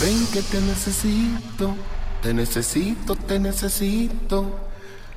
Ven 0.00 0.26
que 0.32 0.40
te 0.40 0.58
necesito, 0.62 1.76
te 2.22 2.32
necesito, 2.32 3.16
te 3.16 3.38
necesito. 3.38 4.58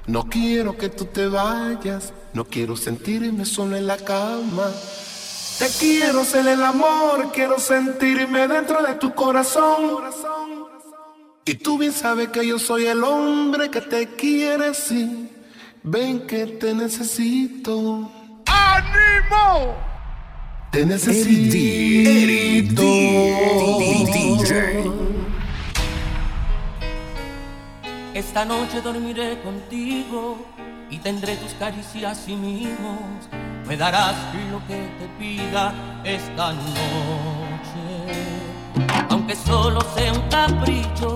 No 0.07 0.27
quiero 0.27 0.77
que 0.77 0.89
tú 0.89 1.05
te 1.05 1.27
vayas, 1.27 2.11
no 2.33 2.43
quiero 2.43 2.75
sentirme 2.75 3.45
solo 3.45 3.77
en 3.77 3.87
la 3.87 3.95
cama. 3.95 4.69
Te 5.57 5.69
quiero 5.79 6.21
hacer 6.21 6.45
el 6.49 6.61
amor, 6.61 7.31
quiero 7.31 7.59
sentirme 7.59 8.45
dentro 8.49 8.83
de 8.83 8.95
tu 8.95 9.15
corazón. 9.15 10.01
Y 11.45 11.55
tú 11.55 11.77
bien 11.77 11.93
sabes 11.93 12.27
que 12.29 12.45
yo 12.45 12.59
soy 12.59 12.85
el 12.87 13.05
hombre 13.05 13.71
que 13.71 13.79
te 13.79 14.15
quiere, 14.15 14.73
sí. 14.73 15.29
Ven 15.83 16.27
que 16.27 16.45
te 16.45 16.73
necesito. 16.73 18.11
¡Ánimo! 18.47 19.92
Te 20.73 20.83
necesito. 20.87 22.81
Esta 28.15 28.43
noche 28.43 28.81
dormiré 28.81 29.39
contigo 29.43 30.43
y 30.89 30.97
tendré 30.97 31.35
tus 31.35 31.53
caricias 31.53 32.27
y 32.27 32.35
mimos. 32.35 33.29
Me 33.67 33.77
darás 33.77 34.15
lo 34.51 34.65
que 34.65 34.89
te 34.97 35.07
pida 35.19 35.75
esta 36.03 36.53
noche. 36.53 36.73
Aunque 39.09 39.35
solo 39.35 39.79
sea 39.95 40.11
un 40.11 40.27
capricho, 40.27 41.13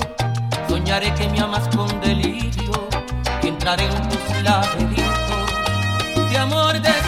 soñaré 0.70 1.12
que 1.16 1.28
me 1.30 1.40
amas 1.40 1.68
con 1.76 2.00
delirio. 2.00 2.88
Y 3.42 3.48
entraré 3.48 3.86
en 3.86 4.08
tus 4.08 4.44
laberintos 4.44 5.50
de 6.30 6.38
amor 6.38 6.80
de 6.80 7.07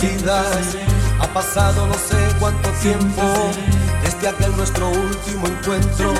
Ha 0.00 1.26
pasado 1.34 1.84
no 1.88 1.94
sé 1.94 2.16
cuánto 2.38 2.70
tiempo 2.80 3.50
desde 4.00 4.28
aquel 4.28 4.56
nuestro 4.56 4.88
último 4.90 5.48
encuentro. 5.48 6.14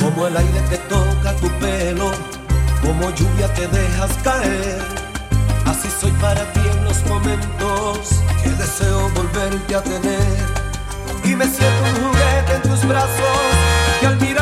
Como 0.00 0.28
el 0.28 0.34
aire 0.34 0.64
que 0.70 0.78
toca 0.78 1.36
tu 1.36 1.48
pelo, 1.58 2.10
como 2.80 3.10
lluvia 3.10 3.52
te 3.52 3.68
dejas 3.68 4.12
caer. 4.24 4.78
Así 5.66 5.88
soy 6.00 6.10
para 6.12 6.50
ti 6.54 6.60
en 6.60 6.84
los 6.84 7.04
momentos 7.04 8.22
que 8.42 8.48
deseo 8.48 9.10
volverte 9.10 9.74
a 9.74 9.82
tener. 9.82 10.46
Y 11.22 11.36
me 11.36 11.44
siento 11.44 11.82
un 11.84 12.08
juguete 12.08 12.54
en 12.54 12.62
tus 12.62 12.88
brazos 12.88 13.40
que 14.00 14.06
al 14.06 14.18
mirar 14.22 14.41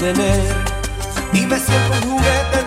tener. 0.00 0.40
Dime 1.30 1.58
siempre 1.58 1.98
un 1.98 2.18
juguete 2.18 2.59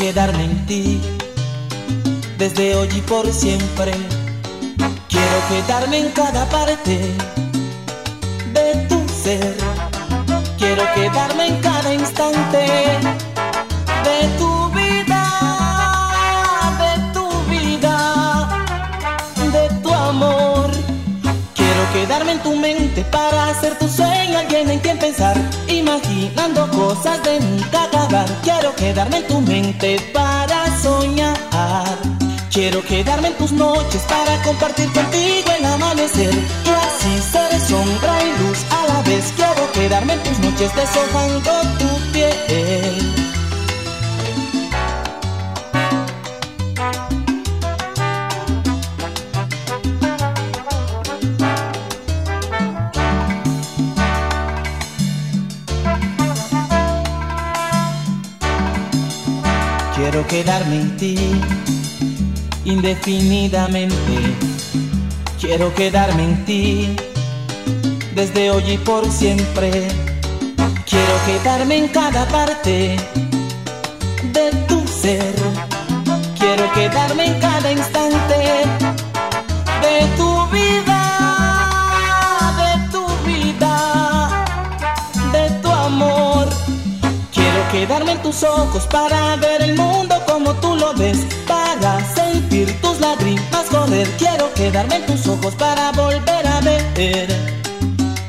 quedarme 0.00 0.44
en 0.44 0.66
ti 0.66 0.98
desde 2.38 2.74
hoy 2.74 2.88
y 2.96 3.00
por 3.02 3.30
siempre. 3.30 3.92
Quiero 5.10 5.38
quedarme 5.50 5.98
en 5.98 6.10
cada 6.12 6.48
parte 6.48 6.98
de 8.54 8.86
tu 8.88 8.98
ser. 9.22 9.54
Quiero 10.56 10.84
quedarme 10.94 11.48
en 11.48 11.56
cada 11.60 11.92
instante 11.92 12.62
de 14.06 14.18
tu 14.38 14.70
vida, 14.70 15.22
de 16.82 16.92
tu 17.12 17.26
vida, 17.50 18.48
de 19.52 19.68
tu 19.82 19.92
amor. 19.92 20.70
Quiero 21.54 21.82
quedarme 21.92 22.32
en 22.32 22.38
tu 22.38 22.56
mente 22.56 23.04
para 23.04 23.50
hacer 23.50 23.78
tu 23.78 23.86
sueño 23.86 24.38
alguien 24.38 24.70
en 24.70 24.78
quien 24.78 24.98
pensar, 24.98 25.36
imaginando 25.80 26.70
cosas 26.70 27.22
de 27.22 27.40
nunca 27.40 27.84
acabar. 27.84 28.26
Quiero 28.42 28.74
quedarme 28.76 29.18
en 29.18 29.26
tu 29.26 29.40
mente 29.40 29.98
para 30.12 30.58
soñar. 30.80 31.98
Quiero 32.50 32.82
quedarme 32.82 33.28
en 33.28 33.34
tus 33.34 33.52
noches 33.52 34.02
para 34.02 34.42
compartir 34.42 34.92
contigo 34.92 35.50
el 35.58 35.64
amanecer 35.64 36.34
y 36.34 36.70
así 36.70 37.22
ser 37.32 37.60
sombra 37.60 38.14
y 38.24 38.42
luz 38.42 38.58
a 38.70 38.92
la 38.92 39.02
vez. 39.02 39.32
Quiero 39.36 39.72
quedarme 39.72 40.14
en 40.14 40.22
tus 40.22 40.38
noches 40.40 40.70
deshojando 40.74 41.52
tu 41.78 42.12
piel. 42.12 43.19
Quedarme 60.30 60.76
en 60.76 60.96
ti 60.96 61.16
indefinidamente. 62.64 64.14
Quiero 65.40 65.74
quedarme 65.74 66.22
en 66.22 66.44
ti 66.44 66.96
desde 68.14 68.52
hoy 68.52 68.62
y 68.74 68.78
por 68.78 69.10
siempre. 69.10 69.88
Quiero 70.88 71.14
quedarme 71.26 71.78
en 71.78 71.88
cada 71.88 72.28
parte 72.28 72.96
de 74.32 74.50
tu 74.68 74.86
ser. 74.86 75.34
Quiero 76.38 76.72
quedarme 76.74 77.26
en 77.26 77.40
cada 77.40 77.72
instante 77.72 78.38
de 79.82 80.06
tu 80.16 80.29
quedarme 87.80 88.12
en 88.12 88.22
tus 88.22 88.42
ojos 88.42 88.86
para 88.88 89.36
ver 89.36 89.62
el 89.62 89.74
mundo 89.74 90.14
como 90.26 90.52
tú 90.56 90.76
lo 90.76 90.92
ves, 90.94 91.18
para 91.46 91.98
sentir 92.14 92.68
tus 92.82 93.00
lágrimas 93.00 93.66
correr. 93.70 94.06
Quiero 94.18 94.52
quedarme 94.52 94.96
en 94.96 95.06
tus 95.06 95.26
ojos 95.26 95.54
para 95.54 95.90
volver 95.92 96.46
a 96.46 96.60
ver. 96.60 97.28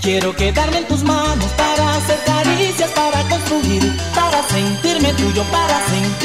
Quiero 0.01 0.33
quedarme 0.35 0.77
en 0.77 0.87
tus 0.87 1.03
manos 1.03 1.51
para 1.57 1.95
hacer 1.95 2.19
caricias, 2.25 2.89
para 2.91 3.19
construir, 3.27 3.83
para 4.15 4.41
sentirme 4.47 5.13
tuyo, 5.15 5.43
para 5.51 5.77
sentirte 5.87 6.20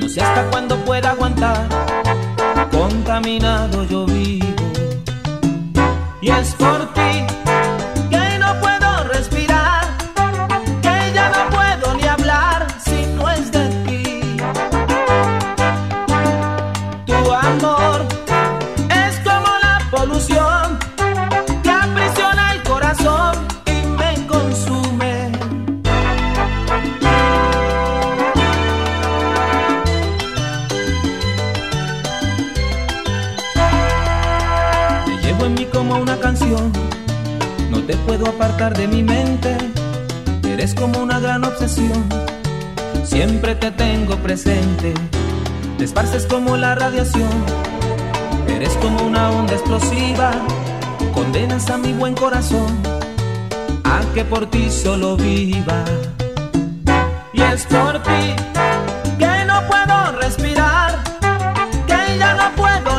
no 0.00 0.08
sé 0.08 0.20
hasta 0.20 0.48
cuándo 0.50 0.76
pueda 0.84 1.10
aguantar, 1.10 1.68
contaminado 2.70 3.84
yo 3.84 4.06
vivo. 4.06 4.46
Y 6.20 6.30
es 6.30 6.54
por 6.54 6.92
ti 6.94 7.23
una 35.98 36.18
canción, 36.18 36.72
no 37.70 37.82
te 37.82 37.96
puedo 37.96 38.28
apartar 38.28 38.76
de 38.76 38.88
mi 38.88 39.02
mente, 39.02 39.56
eres 40.46 40.74
como 40.74 41.00
una 41.00 41.20
gran 41.20 41.44
obsesión, 41.44 42.04
siempre 43.04 43.54
te 43.54 43.70
tengo 43.70 44.16
presente, 44.16 44.94
te 45.78 45.84
esparces 45.84 46.26
como 46.26 46.56
la 46.56 46.74
radiación, 46.74 47.30
eres 48.48 48.74
como 48.74 49.04
una 49.04 49.30
onda 49.30 49.54
explosiva, 49.54 50.32
condenas 51.12 51.70
a 51.70 51.78
mi 51.78 51.92
buen 51.92 52.14
corazón, 52.14 52.78
a 53.84 54.00
que 54.14 54.24
por 54.24 54.46
ti 54.46 54.70
solo 54.70 55.16
viva, 55.16 55.84
y 57.32 57.42
es 57.42 57.64
por 57.66 58.02
ti 58.02 58.34
que 59.18 59.44
no 59.46 59.62
puedo 59.68 60.12
respirar, 60.20 61.02
que 61.86 62.18
ya 62.18 62.34
no 62.34 62.54
puedo 62.56 62.93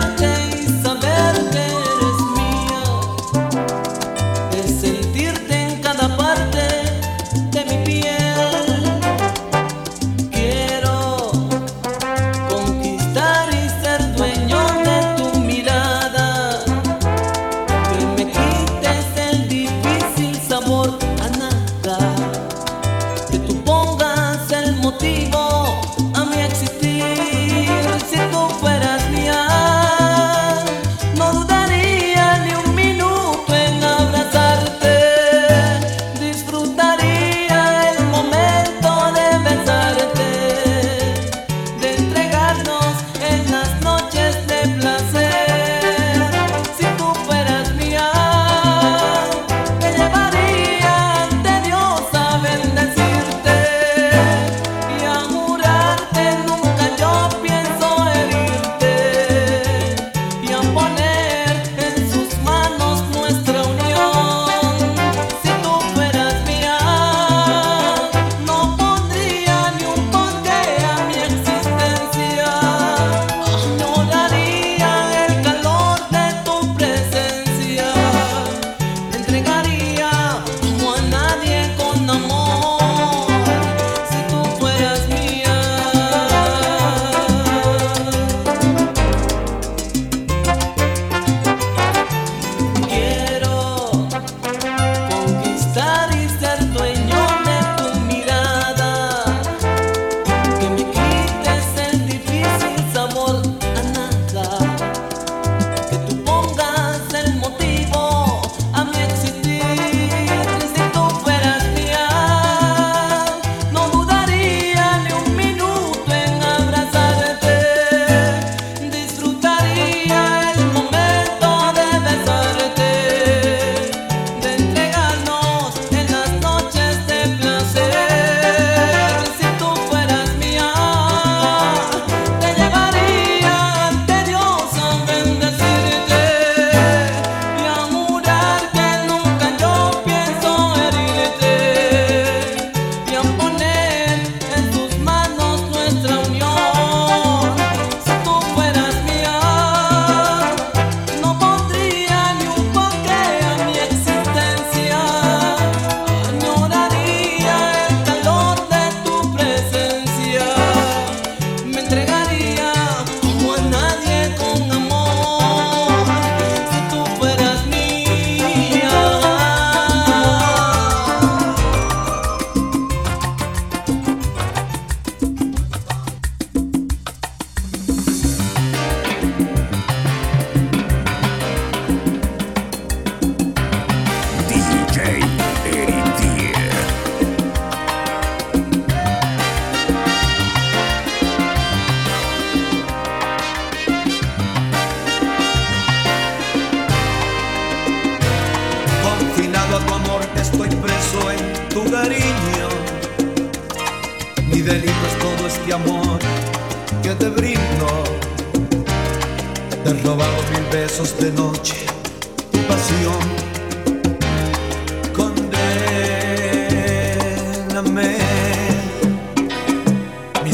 September. 0.00 0.37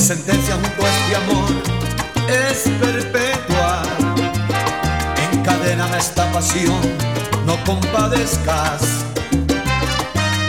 Sentencia 0.05 0.55
junto 0.57 0.85
a 0.85 0.91
este 0.91 1.17
amor 1.17 1.51
es 2.29 2.69
perpetua. 2.79 3.83
Encadéname 5.33 5.97
esta 5.97 6.31
pasión, 6.31 6.79
no 7.47 7.57
compadezcas. 7.65 8.83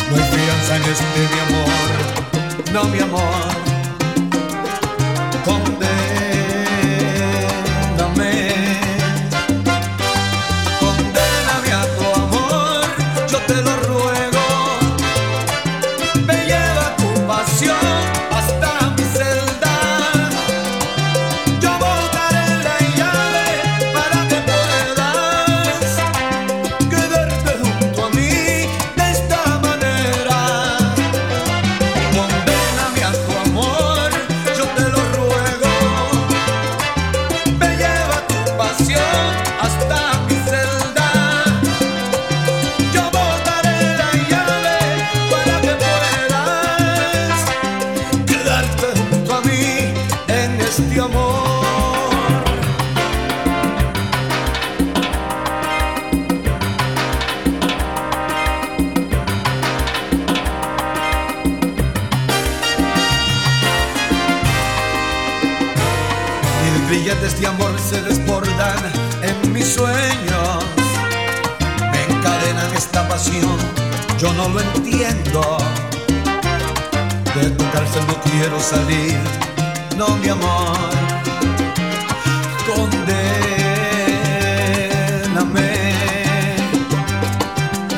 No 0.10 0.16
hay 0.18 0.24
fianza 0.24 0.76
en 0.76 0.84
este 0.84 1.22
mi 1.32 1.40
amor, 1.48 2.74
no 2.74 2.84
mi 2.90 3.00
amor. 3.00 3.56
billetes 67.06 67.40
de 67.40 67.46
amor 67.46 67.72
se 67.78 68.02
desbordan 68.02 68.80
en 69.22 69.54
mis 69.54 69.76
sueños. 69.76 70.66
Me 71.92 72.04
encadenan 72.04 72.74
esta 72.76 73.08
pasión, 73.08 73.58
yo 74.18 74.34
no 74.34 74.50
lo 74.50 74.60
entiendo. 74.60 75.60
De 77.36 77.52
tu 77.52 77.64
cárcel 77.72 78.04
no 78.08 78.16
quiero 78.22 78.60
salir, 78.60 79.20
no 79.96 80.18
mi 80.18 80.30
amor. 80.30 80.76
Condéname. 82.66 83.14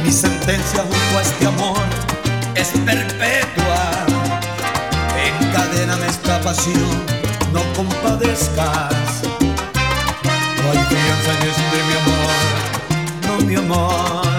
Mi 0.04 0.12
sentencia 0.12 0.82
junto 0.82 1.18
a 1.18 1.22
este 1.22 1.46
amor 1.46 1.80
es 2.56 2.68
perpetua. 2.86 4.06
Encadéname 5.40 6.08
esta 6.08 6.42
pasión 6.42 7.17
no 7.54 7.62
compadezcas. 7.76 9.22
No 10.58 10.72
hay 10.72 10.78
fianza 10.90 11.32
en 11.32 11.50
este 11.50 11.78
mi 11.88 11.94
amor, 12.02 13.40
no 13.40 13.46
mi 13.46 13.56
amor. 13.56 14.37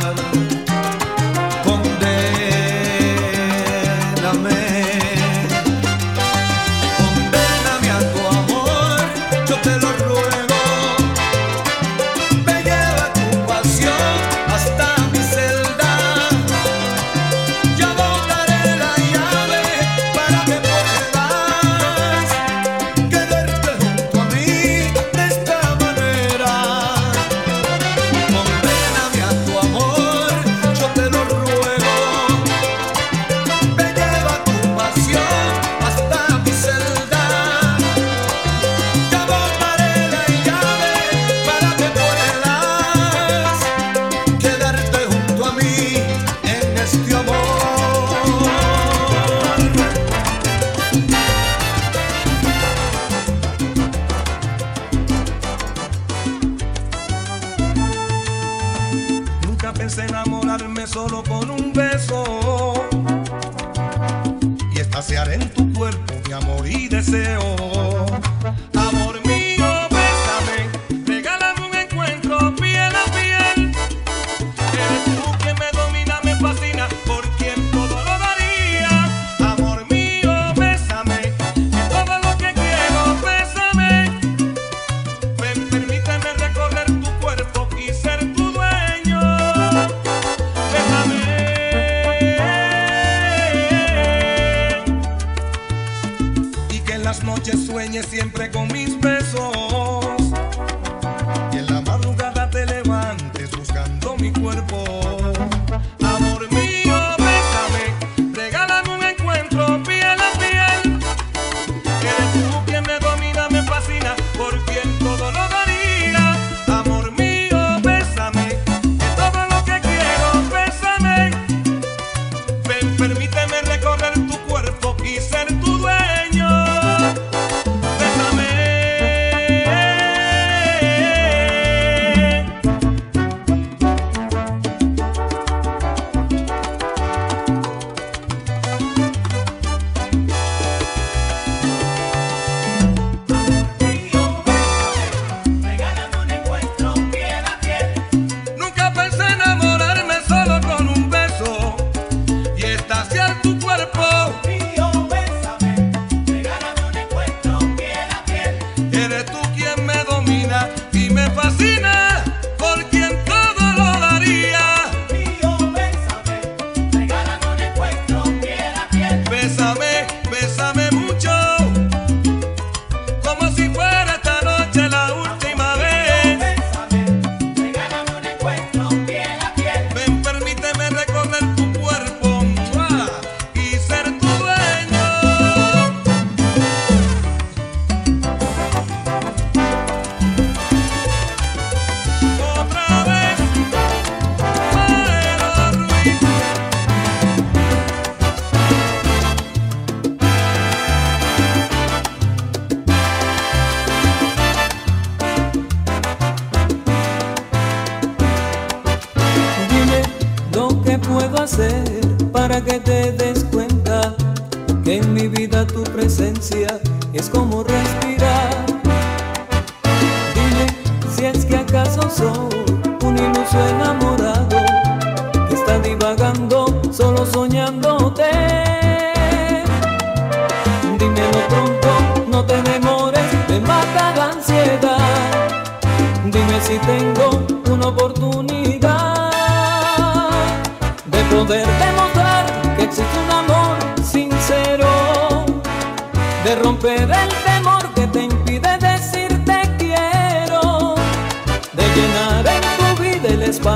cuerpo. 104.40 105.17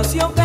pasión. 0.03 0.42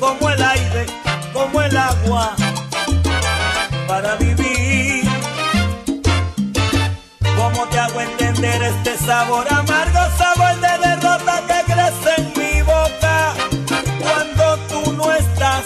como 0.00 0.30
el 0.30 0.42
aire, 0.42 0.86
como 1.32 1.62
el 1.62 1.76
agua, 1.76 2.34
para 3.86 4.16
vivir. 4.16 5.04
¿Cómo 7.36 7.66
te 7.68 7.78
hago 7.78 8.00
entender 8.00 8.62
este 8.62 8.96
sabor 8.98 9.46
amargo, 9.50 10.00
sabor 10.16 10.54
de 10.60 10.88
derrota 10.88 11.42
que 11.46 11.72
crece 11.72 12.12
en 12.18 12.32
mi 12.36 12.62
boca 12.62 13.34
cuando 14.00 14.56
tú 14.68 14.92
no 14.94 15.12
estás? 15.12 15.64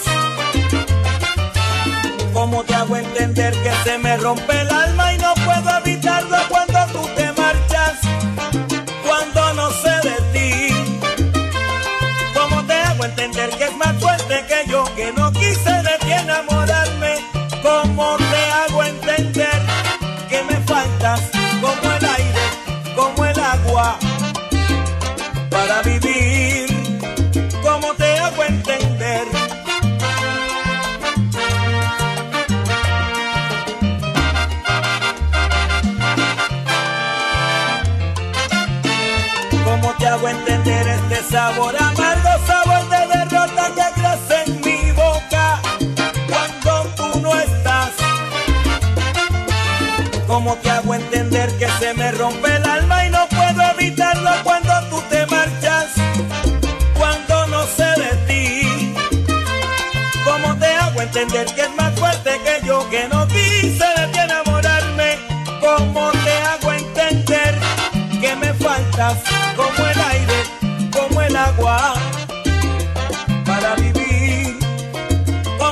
¿Cómo 2.31 2.63
te 2.63 2.75
hago 2.75 2.95
entender 2.95 3.53
que 3.63 3.71
se 3.83 3.97
me 3.97 4.17
rompe 4.17 4.61
el 4.61 4.69
alma 4.69 5.13
y 5.13 5.17
no 5.17 5.33
puedo 5.33 5.81
vivir? 5.83 5.92
sabor 41.43 41.75
amargo, 41.75 42.33
sabor 42.47 42.83
de 42.89 43.01
derrota 43.17 43.65
que 43.77 43.87
crece 43.99 44.35
en 44.45 44.61
mi 44.61 44.91
boca 44.93 45.59
cuando 46.29 46.71
tú 46.95 47.19
no 47.19 47.37
estás. 47.37 47.91
¿Cómo 50.25 50.55
te 50.55 50.69
hago 50.69 50.95
entender 50.95 51.49
que 51.57 51.67
se 51.79 51.93
me 51.95 52.11
rompe 52.11 52.55
el 52.55 52.65
alma 52.65 53.05
y 53.05 53.09
no 53.09 53.27
puedo 53.27 53.61
evitarlo 53.71 54.31
cuando 54.43 54.73
tú 54.89 55.03
te 55.09 55.25
marchas? 55.25 55.87
Cuando 56.97 57.47
no 57.47 57.63
sé 57.77 57.89
de 58.03 58.11
ti. 58.27 58.95
¿Cómo 60.23 60.55
te 60.57 60.67
hago 60.67 61.01
entender 61.01 61.45
que 61.55 61.61
es 61.63 61.75
más 61.75 61.93
fuerte 61.99 62.39
que 62.45 62.65
yo 62.65 62.89
que 62.89 63.09
no 63.09 63.27
quise 63.27 63.87
de 63.97 64.05
ti 64.13 64.19
enamorarme? 64.19 65.17
¿Cómo 65.59 66.09
te 66.23 66.33
hago 66.49 66.71
entender 66.71 67.59
que 68.21 68.33
me 68.37 68.53
faltas 68.53 69.17
como 69.57 69.87
el 69.89 69.99
aire? 70.13 70.42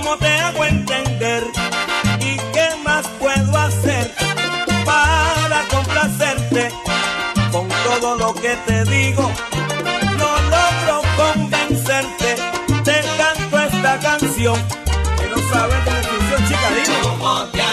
cómo 0.01 0.17
te 0.17 0.27
hago 0.27 0.65
entender 0.65 1.43
y 2.19 2.37
qué 2.53 2.69
más 2.83 3.07
puedo 3.19 3.57
hacer 3.57 4.11
para 4.83 5.67
complacerte 5.69 6.69
con 7.51 7.67
todo 7.69 8.15
lo 8.15 8.33
que 8.33 8.55
te 8.65 8.83
digo. 8.85 9.31
No 10.17 10.31
logro 10.49 11.01
convencerte, 11.17 12.35
te 12.83 13.01
canto 13.17 13.59
esta 13.59 13.99
canción 13.99 14.55
que 15.17 15.27
no 15.29 15.37
sabes 15.49 15.85
de 15.85 15.91
la 15.91 16.01
canción, 16.01 16.47
chica, 16.47 16.69
dime. 16.75 17.70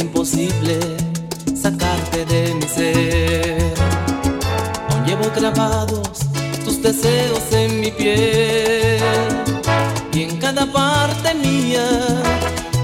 imposible 0.00 0.78
sacarte 1.54 2.24
de 2.24 2.54
mi 2.54 2.62
ser. 2.62 3.74
Aún 4.88 5.04
llevo 5.04 5.28
clavados 5.30 6.20
tus 6.64 6.82
deseos 6.82 7.52
en 7.52 7.80
mi 7.80 7.90
piel 7.90 9.00
y 10.12 10.22
en 10.22 10.36
cada 10.38 10.70
parte 10.72 11.34
mía 11.34 11.86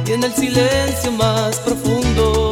y 0.07 0.13
en 0.13 0.25
el 0.25 0.35
silencio 0.35 1.13
más 1.13 1.57
profundo. 1.61 2.46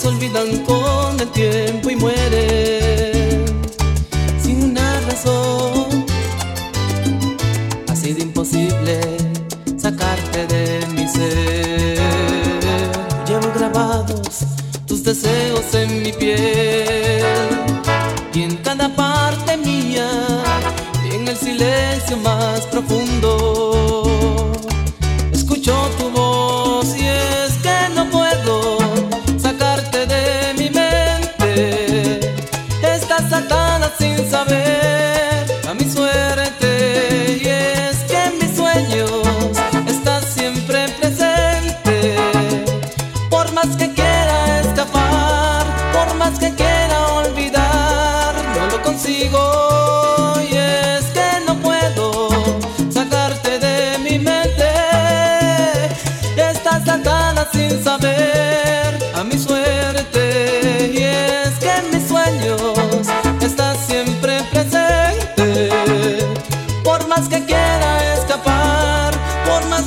se 0.00 0.08
olvidan 0.08 0.64
con 0.64 1.20
el 1.20 1.28
tiempo 1.28 1.90
y 1.90 1.96
mueren 1.96 3.44
sin 4.42 4.64
una 4.70 5.00
razón. 5.00 6.06
Ha 7.86 7.94
sido 7.94 8.22
imposible 8.22 8.98
sacarte 9.76 10.46
de 10.46 10.86
mi 10.94 11.06
ser. 11.06 11.98
Llevo 13.28 13.52
grabados 13.54 14.44
tus 14.86 15.04
deseos 15.04 15.74
en 15.74 16.02
mi 16.02 16.12
piel 16.12 17.48
y 18.32 18.42
en 18.42 18.56
cada 18.56 18.88
parte 18.96 19.58
mía, 19.58 20.08
y 21.04 21.16
en 21.16 21.28
el 21.28 21.36
silencio 21.36 22.16
más 22.16 22.60
profundo. 22.72 23.99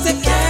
together. 0.04 0.43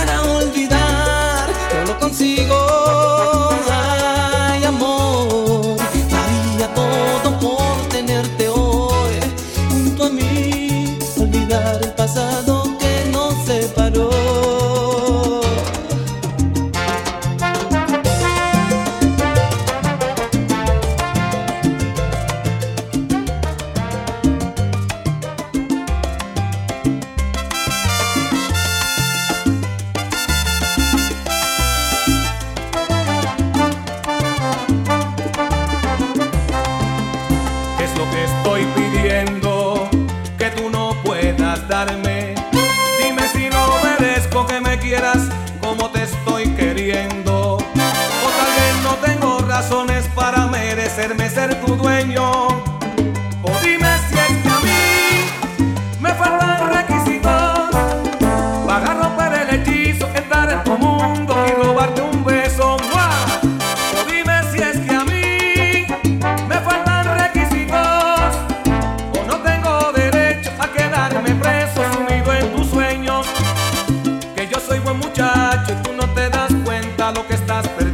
borracho 75.54 75.72
y 75.72 75.82
tú 75.82 75.92
no 75.92 76.06
te 76.14 76.28
das 76.30 76.52
cuenta 76.64 77.12
lo 77.12 77.26
que 77.26 77.34
estás 77.34 77.68
perdiendo. 77.68 77.93